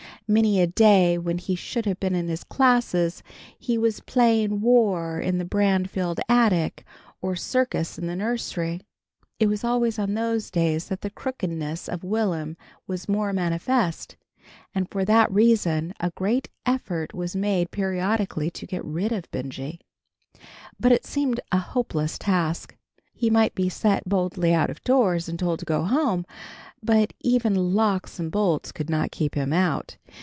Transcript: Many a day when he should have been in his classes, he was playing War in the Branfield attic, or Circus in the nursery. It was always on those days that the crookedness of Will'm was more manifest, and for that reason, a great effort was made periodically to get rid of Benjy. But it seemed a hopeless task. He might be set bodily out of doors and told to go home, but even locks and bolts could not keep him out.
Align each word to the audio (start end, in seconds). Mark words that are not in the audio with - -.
Many 0.27 0.61
a 0.61 0.67
day 0.67 1.17
when 1.17 1.39
he 1.39 1.55
should 1.55 1.85
have 1.85 1.99
been 1.99 2.15
in 2.15 2.29
his 2.29 2.45
classes, 2.45 3.21
he 3.59 3.77
was 3.77 3.99
playing 3.99 4.61
War 4.61 5.19
in 5.19 5.39
the 5.39 5.43
Branfield 5.43 6.21
attic, 6.29 6.85
or 7.21 7.35
Circus 7.35 7.97
in 7.99 8.07
the 8.07 8.15
nursery. 8.15 8.79
It 9.41 9.47
was 9.47 9.65
always 9.65 9.99
on 9.99 10.13
those 10.13 10.49
days 10.49 10.87
that 10.87 11.01
the 11.01 11.09
crookedness 11.09 11.89
of 11.89 12.05
Will'm 12.05 12.55
was 12.87 13.09
more 13.09 13.33
manifest, 13.33 14.15
and 14.73 14.89
for 14.89 15.03
that 15.03 15.29
reason, 15.33 15.93
a 15.99 16.11
great 16.11 16.47
effort 16.65 17.13
was 17.13 17.35
made 17.35 17.69
periodically 17.69 18.49
to 18.51 18.65
get 18.65 18.85
rid 18.85 19.11
of 19.11 19.29
Benjy. 19.31 19.81
But 20.79 20.93
it 20.93 21.05
seemed 21.05 21.41
a 21.51 21.57
hopeless 21.57 22.17
task. 22.17 22.77
He 23.11 23.29
might 23.29 23.53
be 23.53 23.67
set 23.67 24.07
bodily 24.07 24.53
out 24.53 24.69
of 24.69 24.81
doors 24.85 25.27
and 25.27 25.37
told 25.37 25.59
to 25.59 25.65
go 25.65 25.83
home, 25.83 26.25
but 26.81 27.13
even 27.19 27.53
locks 27.53 28.17
and 28.17 28.31
bolts 28.31 28.71
could 28.71 28.89
not 28.89 29.11
keep 29.11 29.35
him 29.35 29.53
out. 29.53 29.97